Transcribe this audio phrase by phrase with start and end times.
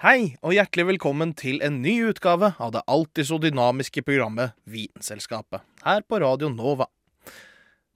[0.00, 5.60] Hei, og hjertelig velkommen til en ny utgave av det alltid så dynamiske programmet Vitenselskapet,
[5.84, 6.86] her på Radio Nova.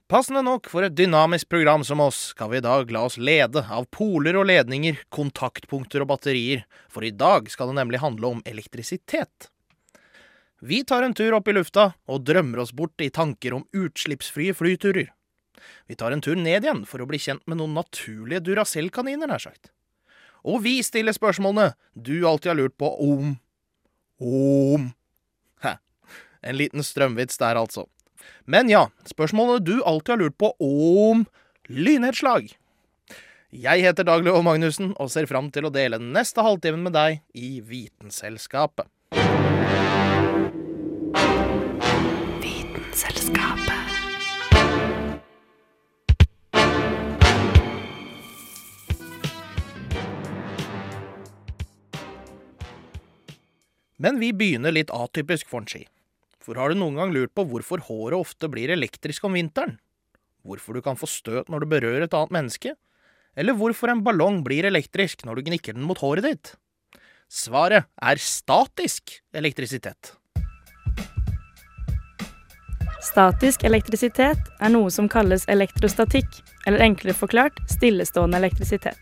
[0.05, 3.65] Passende nok for et dynamisk program som oss, skal vi i dag la oss lede
[3.73, 6.61] av poler og ledninger, kontaktpunkter og batterier,
[6.93, 9.49] for i dag skal det nemlig handle om elektrisitet.
[10.61, 14.53] Vi tar en tur opp i lufta og drømmer oss bort i tanker om utslippsfrie
[14.53, 15.09] flyturer.
[15.89, 19.41] Vi tar en tur ned igjen for å bli kjent med noen naturlige Duracell-kaniner, nær
[19.41, 19.73] sagt.
[20.45, 23.35] Og vi stiller spørsmålene du alltid har lurt på om
[24.21, 24.91] Om
[25.63, 25.75] Hæ.
[26.45, 27.87] En liten strømvits der, altså.
[28.45, 31.25] Men ja, spørsmålene du alltid har lurt på om
[31.67, 32.53] lynnedslag.
[33.55, 36.95] Jeg heter Dag Løv Magnussen og ser fram til å dele den neste halvtimen med
[36.95, 38.89] deg i Vitenselskapet.
[53.95, 55.85] Men vi begynner litt atypisk, ski.
[56.43, 59.77] For har du noen gang lurt på hvorfor håret ofte blir elektrisk om vinteren?
[60.43, 62.75] Hvorfor du kan få støt når du berører et annet menneske?
[63.35, 66.53] Eller hvorfor en ballong blir elektrisk når du gnikker den mot håret ditt?
[67.31, 70.13] Svaret er statisk elektrisitet.
[73.05, 76.27] Statisk elektrisitet er noe som kalles elektrostatikk,
[76.65, 78.99] eller enklere forklart stillestående elektrisitet.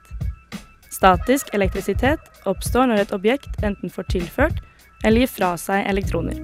[0.94, 4.62] Statisk elektrisitet oppstår når et objekt enten får tilført
[5.04, 6.40] eller gir fra seg elektroner.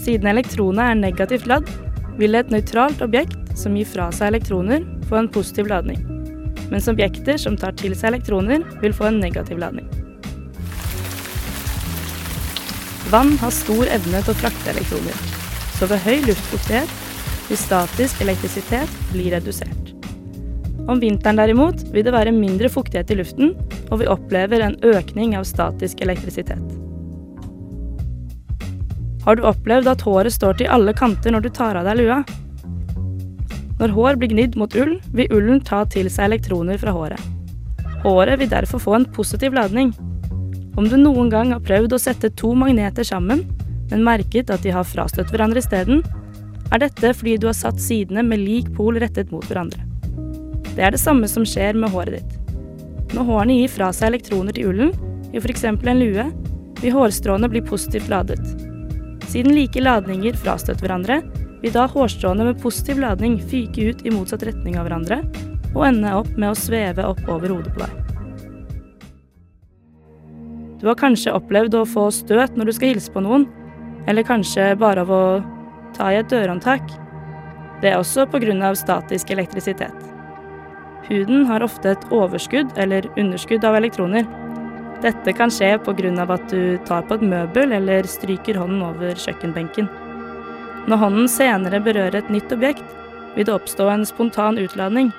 [0.00, 1.68] Siden elektronet er negativt ladd,
[2.20, 6.00] vil et nøytralt objekt som gir fra seg elektroner, få en positiv ladning,
[6.72, 9.88] mens objekter som tar til seg elektroner, vil få en negativ ladning.
[13.10, 15.22] Vann har stor evne til å frakte elektroner,
[15.76, 16.98] så ved høy luftfuktighet
[17.50, 19.96] vil statisk elektrisitet bli redusert.
[20.90, 23.56] Om vinteren derimot vil det være mindre fuktighet i luften,
[23.90, 26.79] og vi opplever en økning av statisk elektrisitet.
[29.24, 32.22] Har du opplevd at håret står til alle kanter når du tar av deg lua?
[33.80, 37.20] Når hår blir gnidd mot ull, vil ullen ta til seg elektroner fra håret.
[38.04, 39.92] Håret vil derfor få en positiv ladning.
[40.76, 43.44] Om du noen gang har prøvd å sette to magneter sammen,
[43.90, 46.04] men merket at de har frastøtt hverandre isteden,
[46.70, 49.82] er dette fordi du har satt sidene med lik pol rettet mot hverandre.
[50.70, 52.36] Det er det samme som skjer med håret ditt.
[53.16, 54.92] Når hårene gir fra seg elektroner til ullen,
[55.34, 55.64] i f.eks.
[55.66, 56.26] en lue,
[56.80, 58.38] vil hårstråene bli positivt ladet.
[59.30, 61.20] Siden like ladninger frastøter hverandre,
[61.60, 65.20] vil da hårstråene med positiv ladning fyke ut i motsatt retning av hverandre
[65.70, 67.92] og ende opp med å sveve opp over hodet på deg.
[70.80, 73.44] Du har kanskje opplevd å få støt når du skal hilse på noen,
[74.08, 75.22] eller kanskje bare av å
[75.94, 76.82] ta i et dørhåndtak.
[77.84, 78.74] Det er også pga.
[78.74, 79.94] statisk elektrisitet.
[81.06, 84.24] Huden har ofte et overskudd eller underskudd av elektroner,
[85.02, 86.26] dette kan skje pga.
[86.28, 89.88] at du tar på et møbel eller stryker hånden over kjøkkenbenken.
[90.88, 92.84] Når hånden senere berører et nytt objekt,
[93.36, 95.12] vil det oppstå en spontan utladning.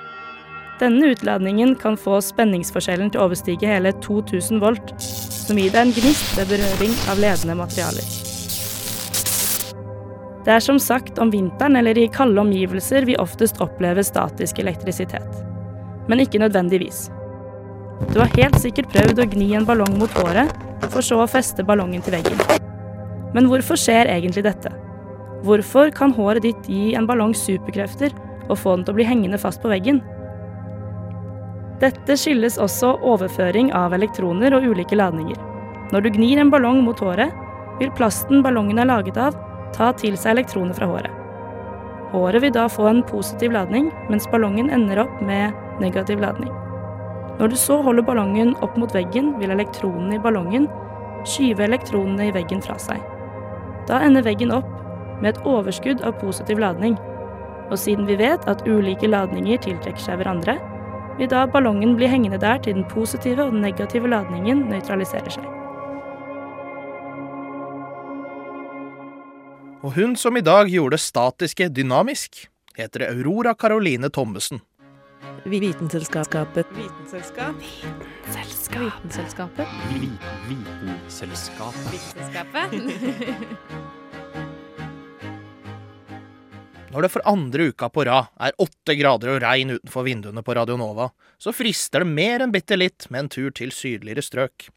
[0.80, 5.94] Denne utladningen kan få spenningsforskjellen til å overstige hele 2000 volt, som gir deg en
[5.94, 8.10] gnist ved berøring av ledende materialer.
[10.42, 15.42] Det er som sagt om vinteren eller i kalde omgivelser vi oftest opplever statisk elektrisitet.
[16.10, 17.12] Men ikke nødvendigvis.
[18.10, 20.50] Du har helt sikkert prøvd å gni en ballong mot håret,
[20.90, 22.40] for så å feste ballongen til veggen.
[23.36, 24.74] Men hvorfor skjer egentlig dette?
[25.46, 28.14] Hvorfor kan håret ditt gi en ballong superkrefter
[28.50, 30.02] og få den til å bli hengende fast på veggen?
[31.82, 35.40] Dette skyldes også overføring av elektroner og ulike ladninger.
[35.94, 37.34] Når du gnir en ballong mot håret,
[37.80, 39.38] vil plasten ballongen er laget av,
[39.74, 41.18] ta til seg elektroner fra håret.
[42.12, 46.52] Håret vil da få en positiv ladning, mens ballongen ender opp med negativ ladning.
[47.42, 50.68] Når du så holder ballongen opp mot veggen, vil elektronene i ballongen
[51.26, 53.02] skyve elektronene i veggen fra seg.
[53.90, 54.68] Da ender veggen opp
[55.24, 57.00] med et overskudd av positiv ladning.
[57.72, 60.60] Og siden vi vet at ulike ladninger tiltrekker seg hverandre,
[61.18, 65.50] vil da ballongen bli hengende der til den positive og den negative ladningen nøytraliserer seg.
[69.82, 72.44] Og hun som i dag gjorde det statiske dynamisk,
[72.78, 74.62] heter Aurora Caroline Thommessen.
[75.46, 76.68] Vitenselskapet.
[76.76, 77.56] Vitenselskap.
[77.60, 79.68] Vitenselskapet.
[80.50, 81.92] Vitenselskapet.
[81.92, 83.92] Vitenselskapet.
[86.92, 90.56] Når det for andre uka på rad er åtte grader og regn utenfor vinduene på
[90.58, 91.08] Radio Nova,
[91.40, 94.68] så frister det mer enn bitte litt med en tur til sydligere strøk.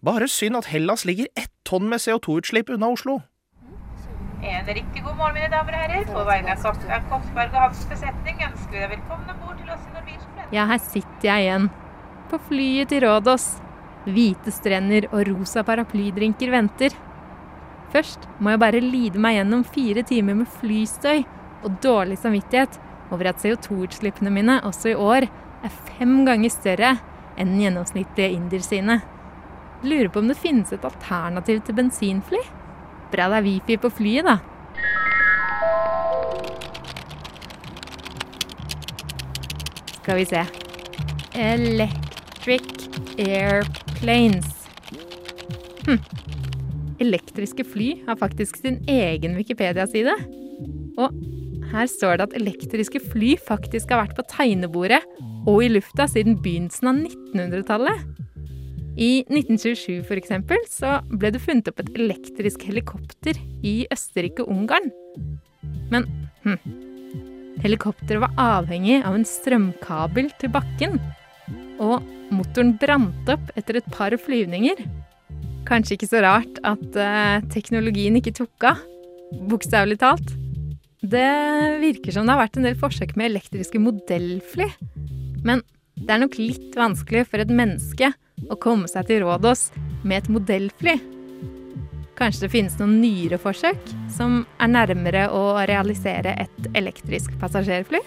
[0.00, 3.18] Bare synd at Hellas ligger ett tonn med CO2-utslipp unna Oslo.
[4.42, 6.04] En riktig god morgen, mine damer og herrer.
[6.08, 9.82] På vegne av Korsberg og hans besetning ønsker vi deg velkommen om bord til oss
[9.84, 10.46] i Norwegian.
[10.54, 11.66] Ja, her sitter jeg igjen.
[12.30, 13.50] På flyet til Rådås.
[14.08, 16.96] Hvite strender og rosa paraplydrinker venter.
[17.92, 21.26] Først må jeg bare lide meg gjennom fire timer med flystøy
[21.66, 22.78] og dårlig samvittighet
[23.10, 26.94] over at CO2-utslippene mine også i år er fem ganger større
[27.36, 29.00] enn den gjennomsnittlige indersine.
[29.84, 32.40] Lurer på om det finnes et alternativ til bensinfly?
[33.10, 34.38] Bra det er wifi på flyet, da.
[40.00, 40.44] Skal vi se.
[41.38, 44.48] Electric airplanes.
[45.86, 45.98] Hm.
[47.00, 50.14] Elektriske fly har faktisk sin egen Wikipedia-side.
[51.00, 51.14] Og
[51.70, 55.00] her står det at elektriske fly faktisk har vært på tegnebordet
[55.48, 58.02] og i lufta siden begynnelsen av 1900-tallet.
[59.00, 64.90] I 1927 for eksempel, så ble det funnet opp et elektrisk helikopter i Østerrike-Ungarn.
[65.92, 66.04] Men
[66.44, 66.58] hm,
[67.64, 71.00] helikopteret var avhengig av en strømkabel til bakken.
[71.80, 74.84] Og motoren brant opp etter et par flyvninger.
[75.68, 78.84] Kanskje ikke så rart at eh, teknologien ikke tok av.
[79.48, 80.36] Bokstavelig talt.
[81.00, 81.28] Det
[81.80, 84.68] virker som det har vært en del forsøk med elektriske modellfly.
[85.46, 85.64] Men
[85.96, 88.10] det er nok litt vanskelig for et menneske
[88.48, 89.68] å komme seg til Rådås
[90.04, 90.96] med et modellfly.
[92.20, 98.02] Kanskje det finnes noen nyere forsøk som er nærmere å realisere et elektrisk passasjerfly?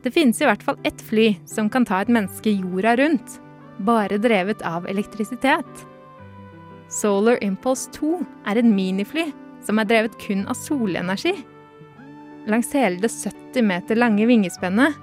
[0.00, 3.36] Det finnes i hvert fall ett fly som kan ta et menneske jorda rundt,
[3.84, 5.86] bare drevet av elektrisitet.
[6.90, 8.16] Solar Impulse 2
[8.50, 9.28] er et minifly
[9.64, 11.34] som er drevet kun av solenergi.
[12.50, 14.96] Langs hele det 70 meter lange vingespennet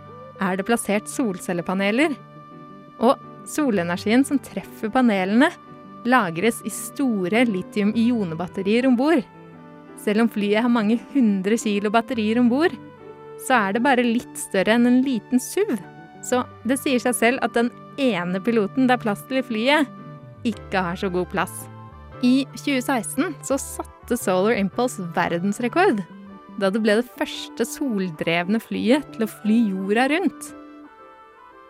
[0.44, 2.15] er det plassert solcellepaneler.
[3.00, 5.51] Og solenergien som treffer panelene,
[6.07, 9.23] lagres i store litium-ionebatterier om bord.
[9.97, 12.73] Selv om flyet har mange hundre kilo batterier om bord,
[13.45, 15.75] så er det bare litt større enn en liten SUV.
[16.25, 19.89] Så det sier seg selv at den ene piloten det er plass til i flyet,
[20.47, 21.65] ikke har så god plass.
[22.25, 26.01] I 2016 så satte Solar Impulse verdensrekord
[26.57, 30.47] da det ble det første soldrevne flyet til å fly jorda rundt.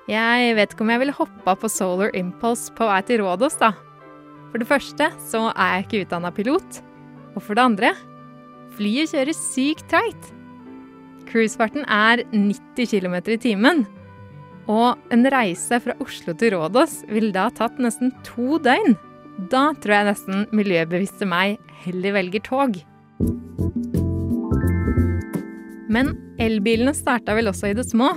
[0.07, 3.73] Jeg vet ikke om jeg ville hoppa på Solar Impulse på vei til Rådås, da.
[4.47, 6.79] For det første så er jeg ikke utdanna pilot.
[7.35, 7.91] Og for det andre
[8.77, 10.31] flyet kjører sykt treigt.
[11.27, 13.83] Cruisefarten er 90 km i timen.
[14.67, 18.97] Og en reise fra Oslo til Rådås ville da tatt nesten to døgn.
[19.51, 22.79] Da tror jeg nesten miljøbevisste meg heller velger tog.
[25.87, 26.11] Men
[26.41, 28.11] elbilene starta vel også i det små,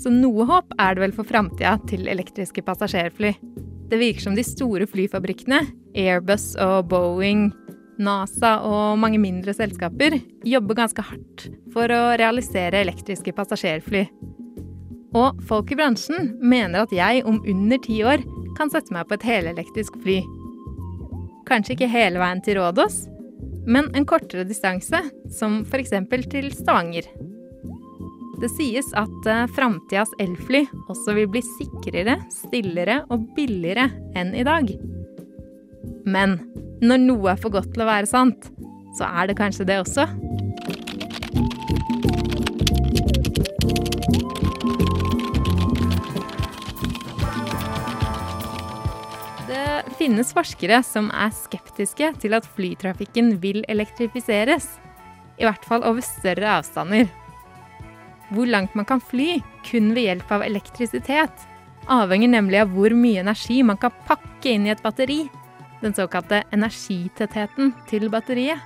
[0.00, 3.34] så noe håp er det vel for framtida til elektriske passasjerfly.
[3.90, 5.60] Det virker som de store flyfabrikkene,
[5.98, 7.50] Airbus og Boeing,
[8.00, 10.16] NASA og mange mindre selskaper,
[10.46, 14.06] jobber ganske hardt for å realisere elektriske passasjerfly.
[15.16, 18.22] Og folk i bransjen mener at jeg om under ti år
[18.58, 20.20] kan sette meg på et helelektrisk fly.
[21.48, 23.02] Kanskje ikke hele veien til Rådås,
[23.66, 25.02] men en kortere distanse,
[25.34, 25.92] som f.eks.
[26.30, 27.08] til Stavanger.
[28.40, 34.46] Det sies at uh, framtidas elfly også vil bli sikrere, stillere og billigere enn i
[34.46, 34.70] dag.
[36.08, 36.38] Men
[36.80, 38.48] når noe er for godt til å være sant,
[38.96, 40.06] så er det kanskje det også.
[50.00, 54.66] Finnes forskere som er skeptiske til at flytrafikken vil elektrifiseres.
[55.40, 57.10] I hvert fall over større avstander.
[58.30, 61.46] Hvor langt man kan fly kun ved hjelp av elektrisitet,
[61.90, 65.24] avhenger nemlig av hvor mye energi man kan pakke inn i et batteri.
[65.80, 68.60] Den såkalte energitettheten til batteriet.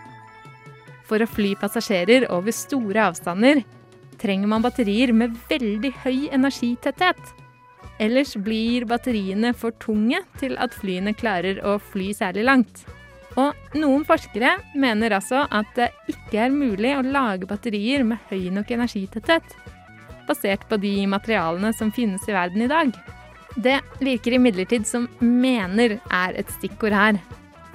[1.04, 3.62] For å fly passasjerer over store avstander
[4.20, 7.20] trenger man batterier med veldig høy energitetthet.
[8.02, 12.82] Ellers blir batteriene for tunge til at flyene klarer å fly særlig langt.
[13.38, 18.50] Og noen forskere mener altså at det ikke er mulig å lage batterier med høy
[18.54, 19.56] nok energitetthet.
[20.24, 22.94] basert på de materialene som finnes i verden i dag.
[23.60, 27.20] Det virker imidlertid som 'mener' er et stikkord her.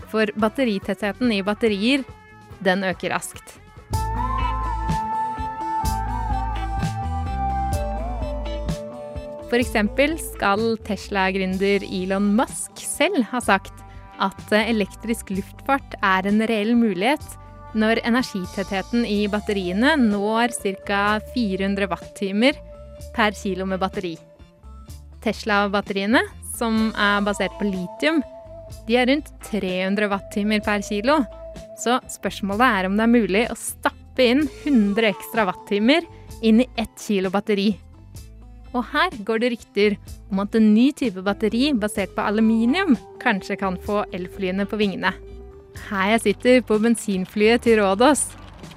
[0.09, 2.03] For batteritettheten i batterier,
[2.59, 3.59] den øker raskt.
[9.49, 9.73] F.eks.
[10.35, 13.73] skal Tesla-gründer Elon Musk selv ha sagt
[14.21, 17.25] at elektrisk luftfart er en reell mulighet
[17.73, 20.53] når energitettheten i batteriene når
[20.85, 21.17] ca.
[21.33, 22.61] 400 wattimer
[23.15, 24.13] per kilo med batteri.
[25.25, 26.21] Tesla-batteriene,
[26.53, 28.21] som er basert på litium,
[28.85, 31.23] de er rundt 300 wattimer per kilo.
[31.81, 36.05] Så spørsmålet er om det er mulig å stappe inn 100 ekstra wattimer
[36.45, 37.71] inn i ett kilo batteri.
[38.69, 39.95] Og her går det rykter
[40.29, 45.11] om at en ny type batteri basert på aluminium kanskje kan få elflyene på vingene.
[45.89, 48.27] Her jeg sitter på bensinflyet til Rådås,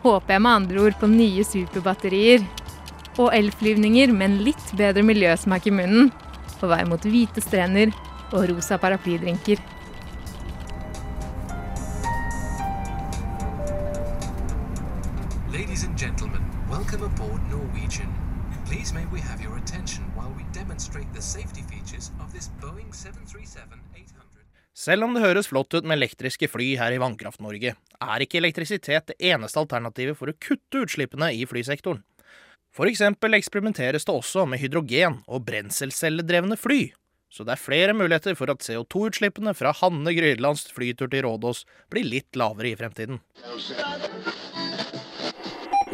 [0.03, 2.45] håper jeg med andre ord på nye superbatterier.
[3.21, 6.09] Og elflyvninger med en litt bedre miljøsmak i munnen,
[6.57, 7.93] på vei mot hvite strender
[8.33, 9.61] og rosa paraplydrinker.
[15.53, 17.42] Ladies and gentlemen, welcome aboard.
[18.83, 22.91] Please may we have your attention while we demonstrate the safety features of this Boeing
[22.91, 24.43] 737-800.
[24.75, 29.13] Selv om det høres flott ut med elektriske fly her i Vannkraft-Norge, er ikke elektrisitet
[29.13, 32.01] det eneste alternativet for å kutte utslippene i flysektoren.
[32.75, 36.81] For eksempel eksperimenteres det også med hydrogen- og brenselcelledrevne fly,
[37.31, 41.63] så det er flere muligheter for at CO2-utslippene fra Hanne Grydelands flytur til Rådås
[41.95, 43.23] blir litt lavere i fremtiden.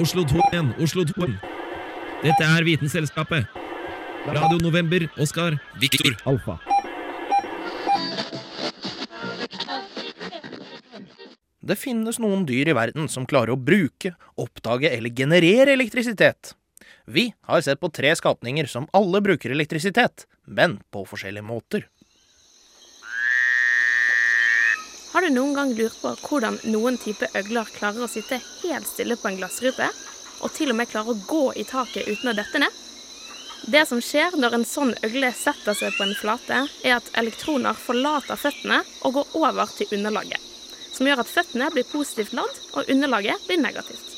[0.00, 1.57] Oslo 2 1, Oslo 2.
[2.18, 3.46] Dette er Vitenselskapet.
[4.26, 6.56] Radio November, Oskar, Viktor, Alfa.
[11.62, 16.56] Det finnes noen dyr i verden som klarer å bruke, oppdage eller generere elektrisitet.
[17.06, 21.86] Vi har sett på tre skapninger som alle bruker elektrisitet, men på forskjellige måter.
[25.14, 29.14] Har du noen gang lurt på hvordan noen type øgler klarer å sitte helt stille
[29.14, 29.86] på en glassrute,
[30.40, 32.84] og til og med klarer å gå i taket uten å dette ned?
[33.68, 37.76] Det som skjer når en sånn øgle setter seg på en flate, er at elektroner
[37.76, 40.40] forlater føttene og går over til underlaget.
[40.94, 44.14] Som gjør at føttene blir positivt ladd, og underlaget blir negativt.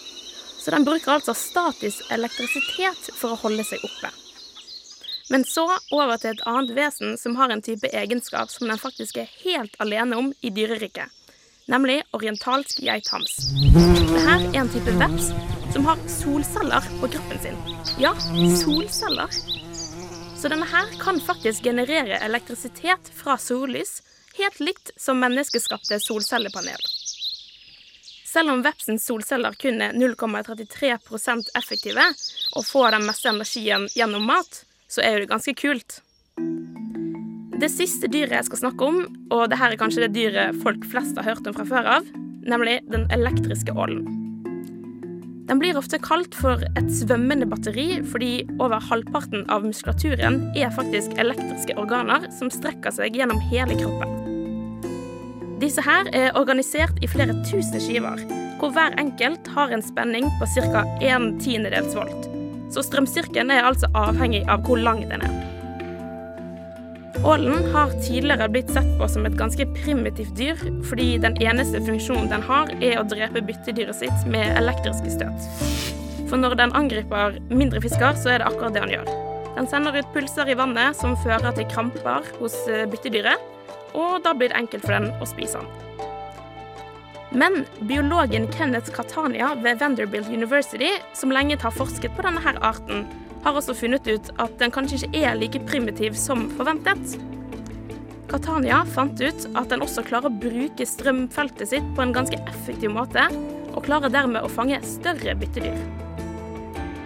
[0.61, 4.13] Så den bruker altså statisk elektrisitet for å holde seg oppe.
[5.31, 9.21] Men så over til et annet vesen som har en type egenskap som den faktisk
[9.23, 11.07] er helt alene om i dyreriket.
[11.71, 13.37] Nemlig orientalsk geithams.
[13.71, 15.31] Dette er en type veps
[15.73, 17.57] som har solceller på kroppen sin.
[17.99, 18.15] Ja,
[18.65, 19.29] solceller.
[20.37, 24.03] Så denne her kan faktisk generere elektrisitet fra sollys,
[24.39, 26.81] helt likt som menneskeskapte solcellepanel.
[28.33, 32.05] Selv om vepsens solceller kun er 0,33% effektive
[32.57, 36.01] og får den meste energien gjennom mat, så er jo det ganske kult.
[37.61, 41.19] Det siste dyret jeg skal snakke om, og dette er kanskje det dyret folk flest
[41.21, 42.11] har hørt om fra før av,
[42.47, 44.20] nemlig den elektriske ålen.
[45.51, 51.17] Den blir ofte kalt for et svømmende batteri fordi over halvparten av muskulaturen er faktisk
[51.19, 54.15] elektriske organer som strekker seg gjennom hele kroppen.
[55.59, 58.23] Disse her er organisert i flere tusen skiver,
[58.63, 60.87] hvor hver enkelt har en spenning på ca.
[61.03, 62.31] en tiendedels volt.
[62.71, 65.50] Så strømstyrken er altså avhengig av hvor lang den er.
[67.25, 72.31] Ålen har tidligere blitt sett på som et ganske primitivt dyr, fordi den eneste funksjonen
[72.33, 75.51] den har, er å drepe byttedyret sitt med elektriske støt.
[76.31, 79.13] For når den angriper mindre fisker, så er det akkurat det han gjør.
[79.59, 83.45] Den sender ut pulser i vannet som fører til kramper hos eh, byttedyret,
[83.93, 85.91] og da blir det enkelt for den å spise den.
[87.37, 93.05] Men biologen Kenneth Catania ved Vanderbilt University, som lenge har forsket på denne her arten,
[93.45, 97.17] har også funnet ut at den kanskje ikke er like primitiv som forventet.
[98.31, 102.93] Catania fant ut at den også klarer å bruke strømfeltet sitt på en ganske effektiv
[102.95, 103.27] måte,
[103.71, 105.79] og klarer dermed å fange større byttedyr.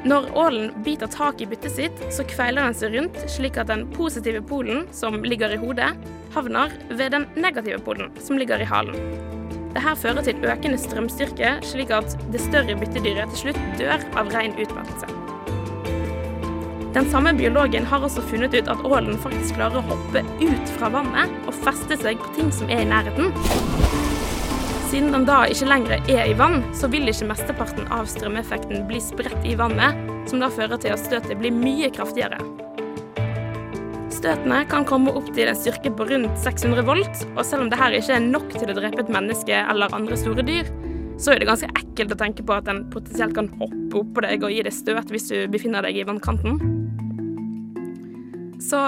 [0.05, 3.87] Når ålen biter tak i byttet sitt, så kveiler den seg rundt, slik at den
[3.95, 5.95] positive polen, som ligger i hodet,
[6.37, 9.01] havner ved den negative polen, som ligger i halen.
[9.73, 14.53] Dette fører til økende strømstyrke, slik at det større byttedyret til slutt dør av ren
[14.61, 15.24] utmattelse.
[16.95, 20.93] Den samme biologen har også funnet ut at ålen faktisk klarer å hoppe ut fra
[20.95, 23.33] vannet og feste seg på ting som er i nærheten.
[24.93, 29.03] Siden den da ikke lenger er i vann, så vil ikke mesteparten av strømeffekten bli
[29.03, 29.99] spredt i vannet,
[30.31, 32.39] som da fører til at støtet blir mye kraftigere.
[34.15, 37.91] Støtene kan komme opp til en styrke på rundt 600 volt, og selv om dette
[37.99, 40.71] ikke er nok til å drepe et menneske eller andre store dyr,
[41.19, 44.25] så er det ganske ekkelt å tenke på at den potensielt kan hoppe opp på
[44.25, 46.59] deg og gi deg støt hvis du befinner deg i vannkanten.
[48.65, 48.81] Så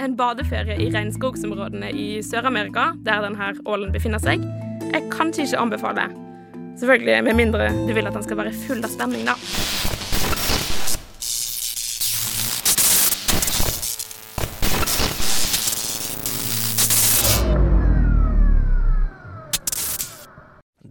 [0.00, 4.44] en badeferie i regnskogsområdene i Sør-Amerika, der denne ålen befinner seg,
[4.92, 6.06] jeg kan ikke anbefale.
[6.78, 9.38] Selvfølgelig med mindre du vil at den skal være full av spenning, da.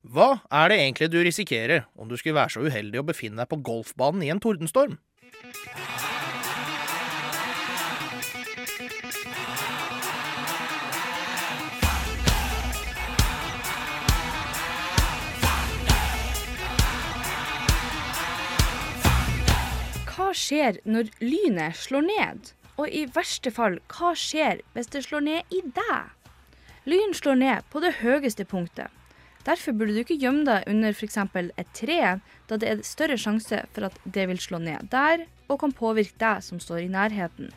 [0.00, 3.50] Hva er det egentlig du risikerer om du skulle være så uheldig å befinne deg
[3.50, 4.96] på golfbanen i en tordenstorm?
[20.08, 22.54] Hva skjer når lynet slår ned?
[22.80, 26.32] Og i verste fall, hva skjer hvis det slår ned i deg?
[26.88, 28.88] Lyn slår ned på det høyeste punktet.
[29.46, 31.16] Derfor burde du ikke gjemme deg under f.eks.
[31.16, 32.00] et tre,
[32.48, 36.20] da det er større sjanse for at det vil slå ned der, og kan påvirke
[36.20, 37.48] deg som står i nærheten.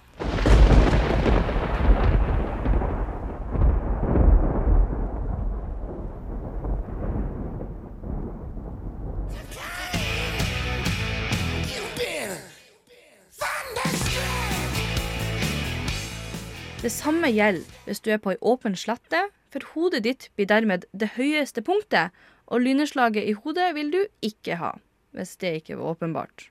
[16.84, 19.20] Det samme gjelder hvis du er på ei åpen slette,
[19.54, 22.14] for hodet ditt blir dermed det høyeste punktet,
[22.50, 24.74] og lynnedslaget i hodet vil du ikke ha,
[25.16, 26.50] hvis det ikke var åpenbart.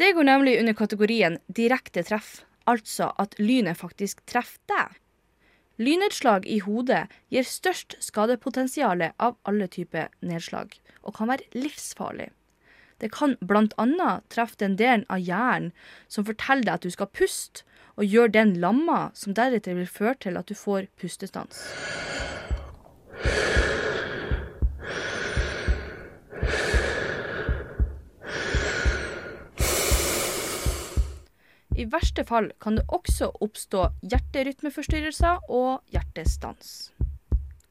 [0.00, 4.98] Det går nemlig under kategorien direkte treff, altså at lynet faktisk treffer deg.
[5.80, 12.28] Lynnedslag i hodet gir størst skadepotensial av alle typer nedslag, og kan være livsfarlig.
[13.00, 14.10] Det kan bl.a.
[14.28, 15.72] treffe den delen av hjernen
[16.08, 17.64] som forteller deg at du skal puste,
[17.96, 21.64] og gjøre den lamma, som deretter vil føre til at du får pustestans.
[31.80, 36.90] I verste fall kan det også oppstå hjerterytmeforstyrrelser og hjertestans.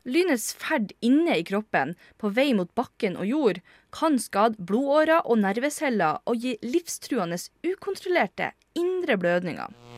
[0.09, 3.59] Lynets ferd inne i kroppen, på vei mot bakken og jord,
[3.93, 9.88] kan skade blodårer og nerveceller og gi livstruende ukontrollerte indre blødninger.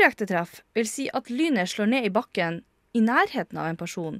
[0.00, 2.62] Indirekte treff vil si at lynet slår ned i bakken
[2.96, 4.14] i nærheten av en person.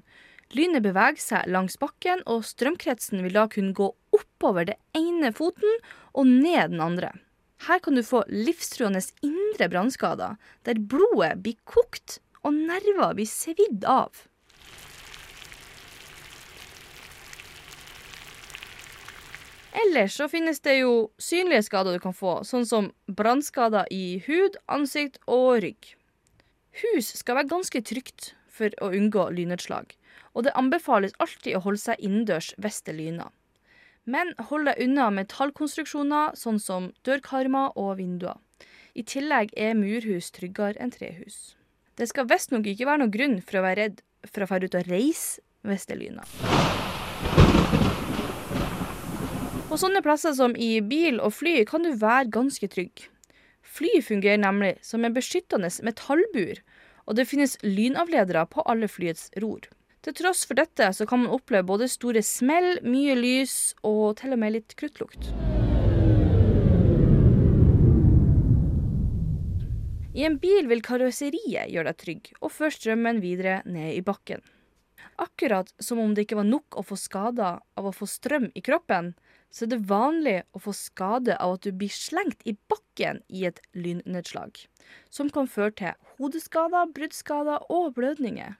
[0.53, 5.79] Lynet beveger seg langs bakken, og strømkretsen vil da kunne gå oppover det ene foten
[6.13, 7.15] og ned den andre.
[7.65, 10.37] Her kan du få livstruende indre brannskader,
[10.69, 14.27] der blodet blir kokt og nerver blir svidd av.
[19.73, 24.59] Ellers så finnes det jo synlige skader du kan få, sånn som brannskader i hud,
[24.67, 25.93] ansikt og rygg.
[26.83, 29.95] Hus skal være ganske trygt for å unngå lynnedslag,
[30.35, 33.31] og det anbefales alltid å holde seg innendørs hvis det lyner.
[34.11, 38.39] Men hold deg unna metallkonstruksjoner sånn som dørkarmer og vinduer.
[38.99, 41.55] I tillegg er murhus tryggere enn trehus.
[41.95, 44.81] Det skal visstnok ikke være noen grunn for å være redd for å dra ut
[44.83, 46.90] og reise hvis det lyner.
[49.71, 53.05] På sånne plasser som i bil og fly kan du være ganske trygg.
[53.63, 56.59] Fly fungerer nemlig som en beskyttende metallbur,
[57.07, 59.69] og det finnes lynavledere på alle flyets ror.
[60.03, 64.35] Til tross for dette så kan man oppleve både store smell, mye lys og til
[64.35, 65.31] og med litt kruttlukt.
[70.19, 74.43] I en bil vil karosseriet gjøre deg trygg og føre strømmen videre ned i bakken.
[75.23, 78.67] Akkurat som om det ikke var nok å få skader av å få strøm i
[78.67, 79.15] kroppen,
[79.51, 83.47] så er det vanlig å få skade av at du blir slengt i bakken i
[83.49, 84.63] et lynnedslag,
[85.11, 88.55] som kan føre til hodeskader, bruddskader og blødninger.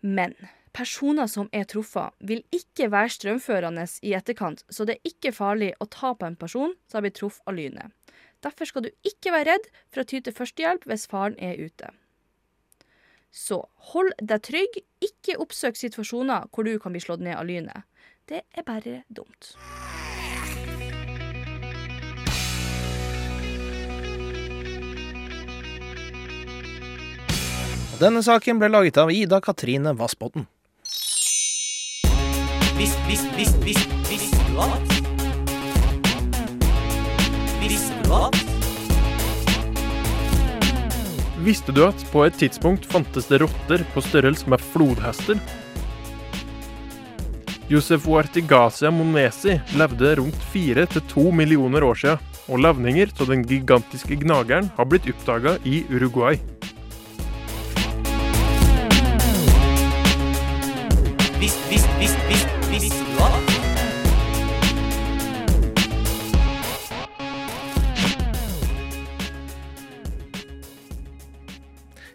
[0.00, 0.36] Men
[0.76, 5.72] personer som er truffet, vil ikke være strømførende i etterkant, så det er ikke farlig
[5.82, 7.94] å ta på en person som har blitt truffet av lynet.
[8.44, 11.90] Derfor skal du ikke være redd for å ty til førstehjelp hvis faren er ute.
[13.34, 17.84] Så hold deg trygg, ikke oppsøk situasjoner hvor du kan bli slått ned av lynet.
[18.28, 19.54] Det er bare dumt.
[27.98, 30.44] Denne saken ble laget av Ida Katrine Vassbotn.
[32.76, 33.00] Visste
[34.44, 34.92] du at?
[37.62, 38.36] Visste du at?
[41.48, 45.40] Visste du at på et tidspunkt fantes det rotter på størrelse med flodhester?
[47.68, 54.70] Josef Wartigasia monesi levde rundt 4-2 millioner år siden, og levninger av den gigantiske gnageren
[54.78, 56.40] har blitt oppdaga i Uruguay.
[61.36, 61.44] Du
[63.20, 63.54] at?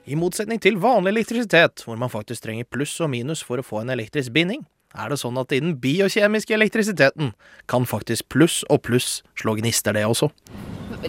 [0.03, 3.85] I motsetning til vanlig elektrisitet, hvor man faktisk trenger pluss og minus for å få
[3.85, 7.33] en elektrisk binding, er det sånn at i den biokjemiske elektrisiteten
[7.69, 10.29] kan faktisk pluss og pluss slå gnister, det også.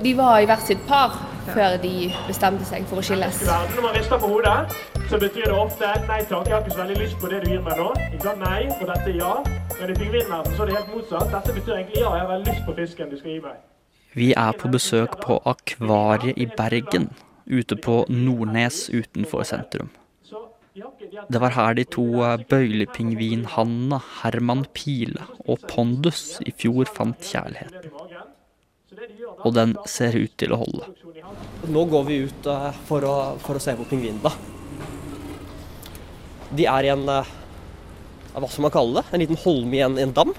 [0.03, 1.15] De var i hvert sitt par
[1.53, 3.43] før de bestemte seg for å skilles.
[3.45, 4.57] Når man rister på hodet,
[5.11, 7.51] så betyr det ofte nei takk, jeg har ikke så veldig lyst på det du
[7.53, 7.91] gir meg nå.
[8.09, 8.43] Ikke sant?
[8.43, 9.35] Nei, og dette er ja.
[9.75, 11.29] Men i pingvinverdenen så er det helt motsatt.
[11.35, 13.61] Dette betyr egentlig ja, jeg har veldig lyst på fisken du skal gi meg.
[14.15, 17.11] Vi er på besøk på Akvariet i Bergen,
[17.51, 19.93] ute på Nordnes utenfor sentrum.
[20.75, 27.93] Det var her de to eh, bøylepingvinhannene Herman Pile og Pondus i fjor fant kjærligheten.
[29.45, 30.91] Og den ser ut til å holde.
[31.71, 34.35] Nå går vi ut eh, for å, for å se på pingvinene.
[36.55, 37.33] De er i en eh,
[38.35, 39.07] hva skal man kalle det?
[39.15, 40.35] En liten holme i en, en dam?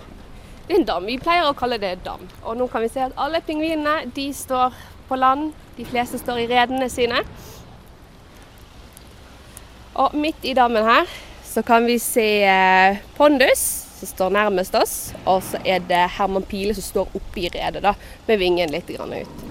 [0.65, 1.05] Det er en dam.
[1.07, 2.27] Vi pleier å kalle det dam.
[2.43, 4.75] Og nå kan vi se at alle pingvinene de står
[5.07, 5.53] på land.
[5.77, 7.23] De fleste står i redene sine.
[9.95, 11.07] Og midt i dammen her
[11.47, 13.61] så kan vi se eh, Pondus,
[13.95, 14.95] som står nærmest oss.
[15.23, 17.93] Og så er det Herman Pile som står oppi redet, da,
[18.27, 19.45] med vingen litt grann ut.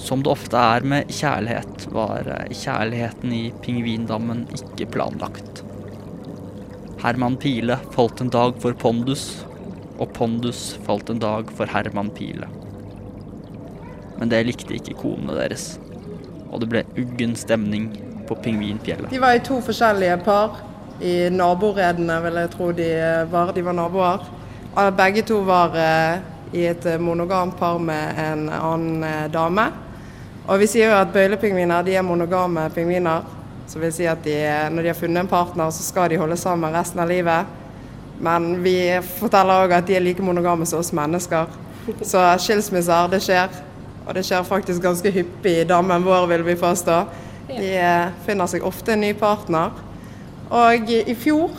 [0.00, 5.64] Som det ofte er med kjærlighet, var eh, kjærligheten i pingvindammen ikke planlagt.
[7.00, 9.46] Herman Pile falt en dag for Pondus,
[9.96, 12.52] og Pondus falt en dag for Herman Pile.
[14.20, 15.78] Men det likte ikke konene deres,
[16.50, 17.88] og det ble uggen stemning
[18.28, 19.08] på Pingvinfjellet.
[19.10, 20.60] De var i to forskjellige par.
[21.00, 22.88] I naboredene, vil jeg tro de
[23.32, 23.54] var.
[23.56, 24.26] De var naboer.
[24.96, 26.20] Begge to var eh,
[26.52, 29.64] i et monogamt par med en annen eh, dame.
[30.46, 33.24] Og vi sier jo at bøylepingviner de er monogame pingviner.
[33.70, 34.36] Så vil si at de,
[34.74, 37.56] når de har funnet en partner, så skal de holde sammen resten av livet.
[38.20, 38.76] Men vi
[39.16, 41.48] forteller òg at de er like monogame som oss mennesker.
[42.02, 43.69] Så skilsmisser, det skjer.
[44.10, 46.94] Og det skjer faktisk ganske hyppig i dammen vår, vil vi påstå.
[47.46, 49.76] De eh, finner seg ofte en ny partner.
[50.50, 51.52] Og i fjor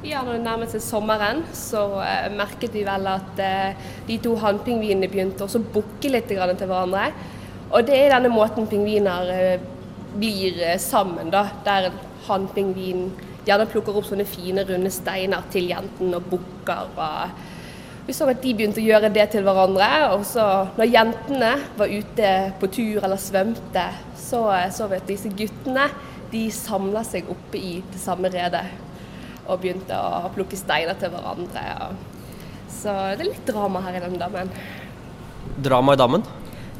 [0.00, 4.32] Ja, når det nærmet seg sommeren, så eh, merket vi vel at eh, de to
[4.40, 7.10] hannpingvinene begynte også å bukke litt grann til hverandre.
[7.68, 9.66] Og det er denne måten pingviner eh,
[10.16, 11.50] blir eh, sammen, da.
[11.68, 12.00] Der en
[12.30, 13.10] hannpingvin
[13.44, 16.96] gjerne plukker opp sånne fine, runde steiner til jenten og bukker.
[16.96, 17.44] og
[18.08, 19.86] Vi så at de begynte å gjøre det til hverandre.
[20.14, 20.42] Og så
[20.78, 23.82] når jentene var ute på tur eller svømte,
[24.16, 25.90] så eh, så vi at disse guttene
[26.32, 28.64] de samla seg oppe i det samme redet.
[29.44, 31.64] Og begynte å plukke steiner til hverandre.
[32.72, 34.54] Så det er litt drama her i den dammen.
[35.68, 36.24] Drama i dammen?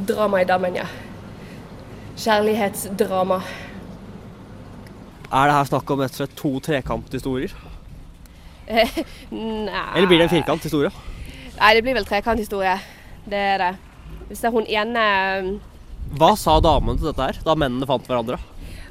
[0.09, 0.87] Drama i dammen, ja.
[2.17, 3.43] Kjærlighetsdrama.
[5.29, 7.53] Er det her snakk om rett og slett to trekanthistorier?
[8.73, 10.93] Nei Eller blir det en firkanthistorie?
[11.59, 12.77] Nei, det blir vel trekanthistorie.
[13.27, 13.73] Det er det.
[14.29, 15.05] Hvis det er hun ene
[16.21, 18.39] Hva sa damene til dette her, da mennene fant hverandre?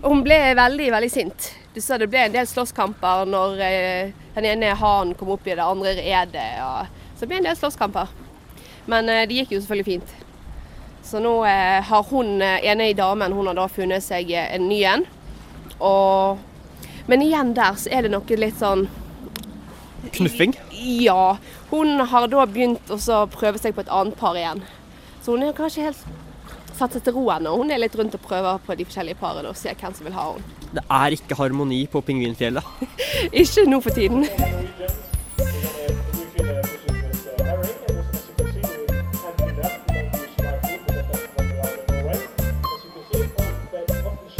[0.03, 1.47] Hun ble veldig, veldig sint.
[1.73, 5.55] Du sa det ble en del slåsskamper når eh, den ene hanen kom opp i
[5.55, 6.45] det andre redet.
[7.15, 8.11] Så det ble en del slåsskamper.
[8.91, 10.13] Men eh, det gikk jo selvfølgelig fint.
[11.07, 14.83] Så nå eh, har hun ene i damen hun har da funnet seg en ny
[14.91, 15.07] en.
[15.79, 16.45] Og
[17.07, 18.89] Men igjen der så er det noe litt sånn
[20.11, 20.53] Knuffing?
[20.71, 21.37] Ja.
[21.71, 24.63] Hun har da begynt å prøve seg på et annet par igjen.
[25.23, 26.05] Så hun er kanskje helt
[26.77, 27.55] satt seg til ro ennå.
[27.57, 30.17] Hun er litt rundt og prøver på de forskjellige parene og ser hvem som vil
[30.17, 30.55] ha henne.
[30.67, 32.63] Det er ikke harmoni på Pingvinfjellet.
[33.41, 34.27] Ikke nå for tiden.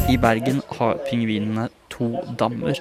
[0.07, 2.79] I Bergen har pingvinene to dammer.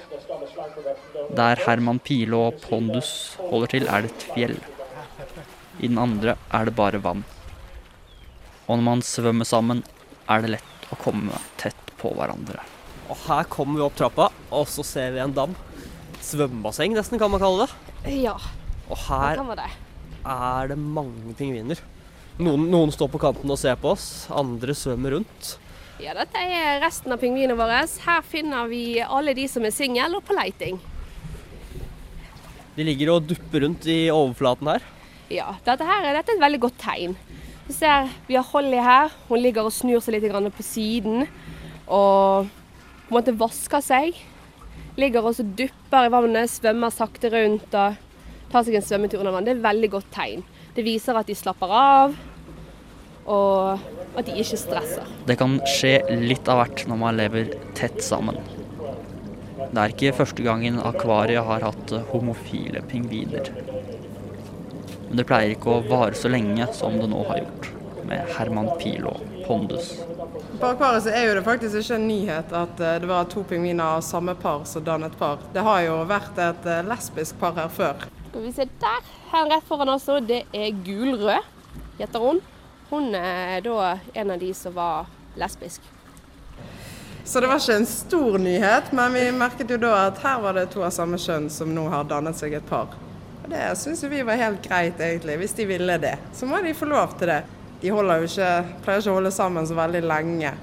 [1.37, 3.09] Der Herman Pile og Pondus
[3.39, 4.57] holder til, er det et fjell.
[5.79, 7.23] I den andre er det bare vann.
[8.67, 9.83] Og når man svømmer sammen,
[10.29, 12.61] er det lett å komme tett på hverandre.
[13.07, 15.53] Og her kommer vi opp trappa, og så ser vi en dam.
[16.23, 18.15] Svømmebasseng nesten, kan man kalle det.
[18.17, 18.35] Ja.
[18.89, 19.71] Og her Det kan være det.
[20.25, 21.79] er det mange pingviner.
[22.39, 25.55] Noen, noen står på kanten og ser på oss, andre svømmer rundt.
[25.97, 27.79] Ja, dette er resten av pingvinene våre.
[28.05, 30.77] Her finner vi alle de som er single og på leiting.
[32.75, 34.85] De ligger og dupper rundt i overflaten her.
[35.33, 37.17] Ja, dette her er, dette er et veldig godt tegn.
[37.65, 39.09] Du ser, vi har Holly her.
[39.27, 41.25] Hun ligger og snur seg litt på siden.
[41.89, 44.21] Og på en måte vasker seg.
[45.01, 47.97] Ligger og dupper i vannet, svømmer sakte rundt og
[48.53, 49.49] tar seg en svømmetur under vann.
[49.49, 50.45] Det er et veldig godt tegn.
[50.77, 52.13] Det viser at de slapper av,
[53.27, 55.07] og at de ikke stresser.
[55.27, 58.39] Det kan skje litt av hvert når man lever tett sammen.
[59.67, 63.51] Det er ikke første gangen akvariet har hatt homofile pingviner.
[65.07, 67.69] Men det pleier ikke å vare så lenge som det nå har gjort,
[68.07, 69.13] med Herman Pilo
[69.45, 69.93] Pondus.
[70.57, 73.43] På akvariet så er jo det faktisk ikke en nyhet at eh, det var to
[73.47, 75.43] pingviner av samme par som dannet par.
[75.53, 78.07] Det har jo vært et eh, lesbisk par her før.
[78.31, 79.11] Skal vi se der.
[79.31, 81.45] Her rett foran oss, det er Gulrød,
[81.99, 82.41] heter hun.
[82.89, 85.81] Hun er da en av de som var lesbisk.
[87.27, 90.55] Så det var ikke en stor nyhet, men vi merket jo da at her var
[90.55, 92.93] det to av samme kjønn som nå har dannet seg et par.
[93.43, 95.35] Og det syns vi var helt greit, egentlig.
[95.41, 97.41] Hvis de ville det, så må de få lov til det.
[97.81, 98.47] De ikke,
[98.85, 100.53] pleier ikke å holde sammen så veldig lenge.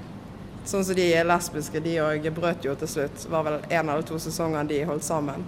[0.65, 3.21] Sånn som de lesbiske, de òg brøt jo til slutt.
[3.21, 5.45] Det var vel én eller to sesonger de holdt sammen.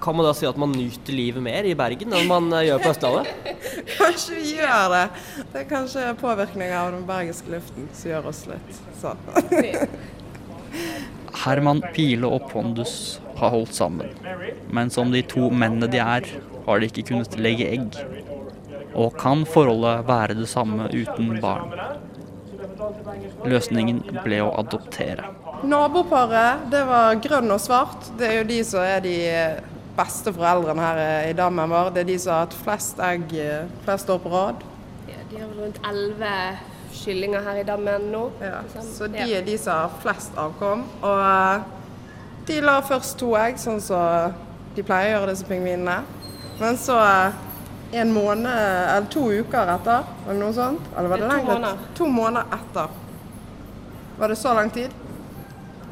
[0.00, 2.82] Kan man da si at man nyter livet mer i Bergen enn man eh, gjør
[2.82, 3.55] på Østlandet?
[4.06, 5.04] Kanskje vi gjør det.
[5.52, 9.18] Det er kanskje påvirkninger av den bergiske luften som gjør oss litt sånn.
[11.46, 14.12] Herman Pile og Pondus har holdt sammen,
[14.72, 16.28] men som de to mennene de er,
[16.66, 17.98] har de ikke kunnet legge egg.
[18.96, 21.74] Og kan forholdet være det samme uten barn?
[23.46, 25.28] Løsningen ble å adoptere.
[25.66, 28.10] Naboparet, det var grønn og svart.
[28.18, 29.16] Det er jo de som er de
[29.96, 31.90] beste foreldrene her i dammen vår.
[31.94, 33.32] Det er de som har hatt flest egg
[33.84, 34.64] flest år på rad.
[35.08, 36.32] Ja, de har vel rundt elleve
[36.96, 38.26] kyllinger her i dammen nå.
[38.40, 40.84] Ja, så de er de som har flest avkom.
[41.02, 41.72] Og eh,
[42.48, 44.36] de la først to egg, sånn som
[44.76, 45.98] de pleier å gjøre disse pingvinene.
[46.60, 47.42] Men så eh,
[48.00, 50.88] en måned, eller to uker etter, eller noe sånt?
[50.96, 51.84] Eller var det, Det to måneder.
[52.00, 53.02] To måneder etter.
[54.16, 54.90] Var det så lang tid?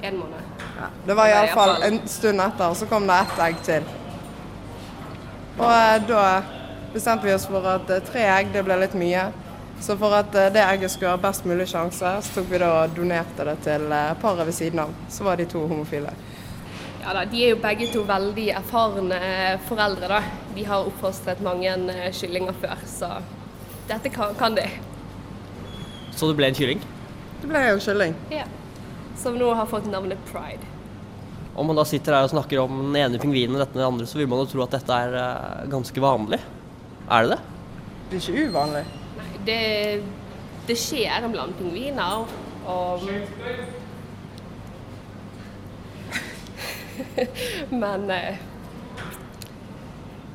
[0.03, 0.44] En måned.
[0.81, 3.87] Ja, det var i iallfall en stund etter, så kom det ett egg til.
[5.59, 6.43] Og eh, da
[6.95, 9.29] bestemte vi oss for at eh, tre egg det ble litt mye.
[9.83, 12.71] Så for at eh, det egget skulle ha best mulig sjanse, så tok vi da
[12.83, 13.87] og donerte det til
[14.23, 14.95] paret ved siden av.
[15.11, 16.15] Så var de to homofile.
[17.05, 19.21] Ja da, De er jo begge to veldig erfarne
[19.69, 20.09] foreldre.
[20.09, 20.23] da.
[20.57, 21.77] De har oppfostret mange
[22.17, 23.13] kyllinger før, så
[23.89, 24.65] dette kan, kan de.
[26.17, 26.85] Så det ble en kylling?
[27.43, 28.15] Det ble jo kylling.
[28.33, 28.47] Ja.
[29.17, 30.65] Som nå har fått navnet Pride.
[31.55, 33.93] Om man da sitter her og snakker om den ene pingvinen og dette med den
[33.93, 36.41] andre, så vil man jo tro at dette er eh, ganske vanlig.
[37.07, 37.41] Er det det?
[38.11, 38.83] Det er ikke uvanlig.
[39.21, 39.61] Nei, det,
[40.67, 42.27] det skjer blant pingviner.
[42.65, 43.07] Og
[47.85, 48.37] Men eh,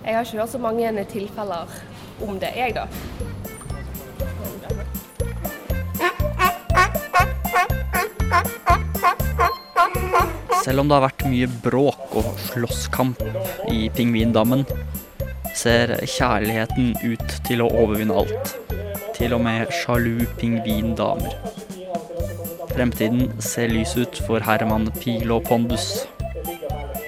[0.05, 1.79] jeg har ikke hørt så mange tilfeller
[2.23, 2.87] om det, jeg, da.
[10.63, 13.21] Selv om det har vært mye bråk og slåsskamp
[13.71, 14.65] i pingvindammen,
[15.55, 18.55] ser kjærligheten ut til å overvinne alt.
[19.17, 21.35] Til og med sjalu pingvindamer.
[22.71, 26.05] Fremtiden ser lys ut for Herman Pil og Pondus.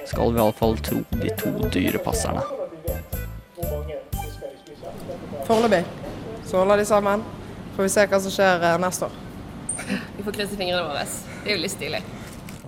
[0.08, 2.42] Skal vi iallfall tro de to dyrepasserne.
[5.46, 5.84] Foreløpig
[6.48, 7.22] så holder de sammen.
[7.76, 9.14] Får vi se hva som skjer eh, neste år.
[10.18, 11.06] Vi får krysse fingrene våre.
[11.06, 12.02] Det er jo litt stilig.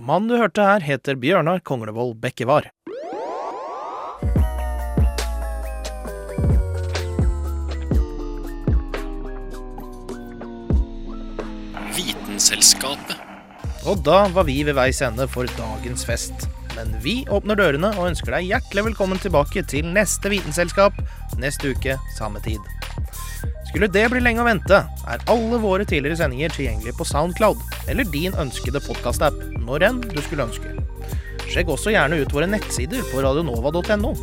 [0.05, 2.67] Mannen du hørte her, heter Bjørnar Konglevold Bekkevar.
[11.97, 13.17] Vitenselskapet.
[13.89, 16.51] Og da var vi ved veis ende for dagens fest.
[16.77, 21.01] Men vi åpner dørene og ønsker deg hjertelig velkommen tilbake til neste Vitenselskap
[21.41, 22.61] neste uke, samme tid.
[23.75, 27.59] Skulle det bli lenge å vente, er alle våre tidligere sendinger tilgjengelige på Soundcloud
[27.91, 29.35] eller din ønskede podkastapp
[29.65, 30.69] når enn du skulle ønske.
[31.51, 34.13] Sjekk også gjerne ut våre nettsider på radionova.no.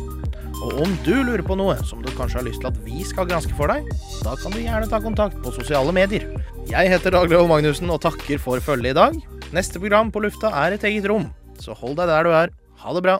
[0.57, 3.29] Og om du lurer på noe som du kanskje har lyst til at vi skal
[3.29, 3.85] granske for deg,
[4.25, 6.25] da kan du gjerne ta kontakt på sosiale medier.
[6.71, 9.21] Jeg heter Daglev Magnussen og takker for følget i dag.
[9.53, 11.29] Neste program på lufta er et eget rom,
[11.61, 12.57] så hold deg der du er.
[12.81, 13.19] Ha det bra.